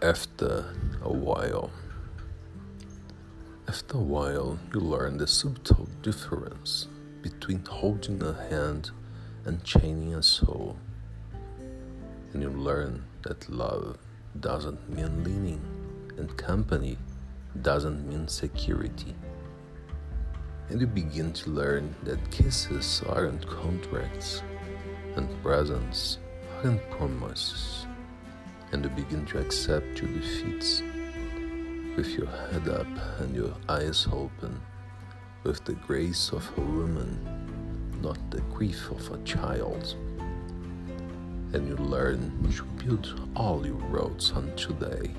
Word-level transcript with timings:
After 0.00 0.64
a 1.02 1.12
while, 1.12 1.72
after 3.66 3.96
a 3.96 4.00
while, 4.00 4.56
you 4.72 4.78
learn 4.78 5.18
the 5.18 5.26
subtle 5.26 5.88
difference 6.02 6.86
between 7.20 7.64
holding 7.64 8.22
a 8.22 8.32
hand 8.48 8.92
and 9.44 9.64
chaining 9.64 10.14
a 10.14 10.22
soul. 10.22 10.76
And 12.32 12.40
you 12.40 12.50
learn 12.50 13.06
that 13.22 13.50
love 13.50 13.98
doesn't 14.38 14.88
mean 14.88 15.24
leaning, 15.24 15.60
and 16.16 16.36
company 16.36 16.96
doesn't 17.62 18.08
mean 18.08 18.28
security. 18.28 19.16
And 20.68 20.80
you 20.80 20.86
begin 20.86 21.32
to 21.32 21.50
learn 21.50 21.92
that 22.04 22.30
kisses 22.30 23.02
aren't 23.08 23.44
contracts, 23.48 24.44
and 25.16 25.28
presents 25.42 26.18
aren't 26.62 26.88
promises. 26.88 27.88
And 28.72 28.84
you 28.84 28.90
begin 28.90 29.24
to 29.26 29.38
accept 29.38 30.00
your 30.00 30.10
defeats 30.10 30.82
with 31.96 32.10
your 32.10 32.26
head 32.26 32.68
up 32.68 32.86
and 33.18 33.34
your 33.34 33.54
eyes 33.68 34.06
open, 34.12 34.60
with 35.42 35.64
the 35.64 35.72
grace 35.74 36.30
of 36.30 36.48
a 36.56 36.60
woman, 36.60 37.18
not 38.02 38.18
the 38.30 38.40
grief 38.52 38.90
of 38.90 39.10
a 39.10 39.18
child. 39.24 39.96
And 41.52 41.66
you 41.66 41.76
learn 41.76 42.20
to 42.52 42.62
build 42.84 43.30
all 43.34 43.66
your 43.66 43.74
roads 43.74 44.32
on 44.32 44.54
today, 44.56 45.10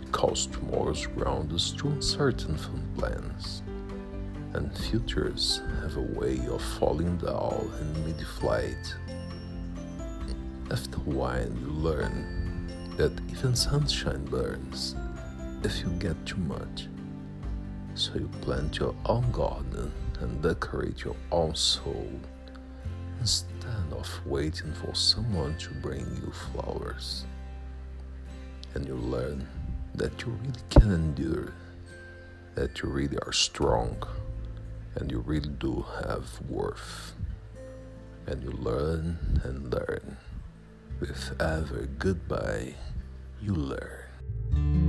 because 0.00 0.46
tomorrow's 0.46 1.06
ground 1.06 1.52
is 1.52 1.72
too 1.72 1.88
uncertain 1.88 2.56
for 2.56 2.72
plans 2.96 3.62
and 4.56 4.74
futures 4.78 5.60
have 5.82 5.96
a 5.98 6.18
way 6.18 6.40
of 6.48 6.62
falling 6.78 7.16
down 7.18 7.70
in 7.80 8.06
mid 8.06 8.26
flight. 8.26 8.94
After 10.68 10.96
a 10.96 11.10
while, 11.10 11.48
you 11.48 11.68
learn 11.68 12.66
that 12.96 13.12
even 13.30 13.54
sunshine 13.54 14.24
burns 14.24 14.96
if 15.62 15.80
you 15.80 15.90
get 15.90 16.16
too 16.26 16.38
much. 16.38 16.88
So 17.94 18.14
you 18.14 18.28
plant 18.40 18.78
your 18.78 18.94
own 19.06 19.30
garden 19.30 19.92
and 20.20 20.42
decorate 20.42 21.04
your 21.04 21.14
own 21.30 21.54
soul 21.54 22.10
instead 23.20 23.92
of 23.92 24.10
waiting 24.26 24.72
for 24.74 24.92
someone 24.94 25.56
to 25.58 25.70
bring 25.74 26.00
you 26.00 26.32
flowers. 26.52 27.24
And 28.74 28.86
you 28.86 28.96
learn 28.96 29.46
that 29.94 30.20
you 30.22 30.32
really 30.32 30.60
can 30.68 30.90
endure, 30.90 31.54
that 32.56 32.82
you 32.82 32.88
really 32.88 33.18
are 33.24 33.32
strong 33.32 33.96
and 34.96 35.12
you 35.12 35.20
really 35.20 35.50
do 35.60 35.86
have 36.02 36.28
worth. 36.50 37.12
And 38.26 38.42
you 38.42 38.50
learn 38.50 39.16
and 39.44 39.72
learn. 39.72 40.16
With 41.00 41.40
every 41.40 41.88
goodbye, 41.98 42.74
you 43.42 43.54
learn. 43.54 44.85